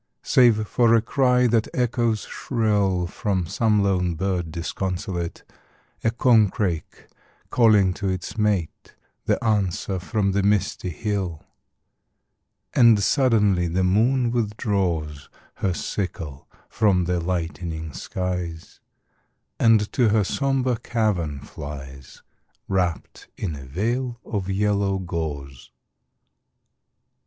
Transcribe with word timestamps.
Save 0.23 0.67
for 0.67 0.95
a 0.95 1.01
cry 1.03 1.45
that 1.45 1.67
echoes 1.75 2.21
shrill 2.21 3.05
From 3.05 3.45
some 3.45 3.83
lone 3.83 4.15
bird 4.15 4.51
disconsolate; 4.51 5.43
A 6.03 6.09
corncrake 6.09 7.05
calling 7.51 7.93
to 7.93 8.07
its 8.09 8.35
mate; 8.35 8.95
The 9.25 9.37
answer 9.43 9.99
from 9.99 10.31
the 10.31 10.41
misty 10.41 10.89
hill. 10.89 11.43
And 12.73 13.03
suddenly 13.03 13.67
the 13.67 13.83
moon 13.83 14.31
withdraws 14.31 15.29
Her 15.57 15.75
sickle 15.75 16.49
from 16.67 17.05
the 17.05 17.19
lightening 17.19 17.93
skies, 17.93 18.79
And 19.59 19.93
to 19.93 20.09
her 20.09 20.23
sombre 20.23 20.77
cavern 20.79 21.41
flies, 21.41 22.23
Wrapped 22.67 23.27
in 23.37 23.55
a 23.55 23.65
veil 23.65 24.19
of 24.25 24.49
yellow 24.49 24.97
gauze. 24.97 25.69